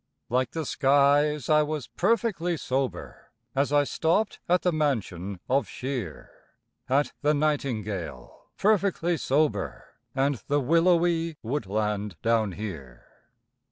Like 0.29 0.49
the 0.53 0.65
skies, 0.65 1.47
I 1.47 1.61
was 1.61 1.85
perfectly 1.85 2.57
sober, 2.57 3.29
As 3.53 3.71
I 3.71 3.83
stopped 3.83 4.39
at 4.49 4.63
the 4.63 4.71
mansion 4.71 5.39
of 5.47 5.67
Shear, 5.67 6.31
At 6.89 7.13
the 7.21 7.35
Nightingale, 7.35 8.47
perfectly 8.57 9.15
sober, 9.15 9.85
And 10.15 10.41
the 10.47 10.59
willowy 10.59 11.37
woodland 11.43 12.15
down 12.23 12.53
here. 12.53 13.05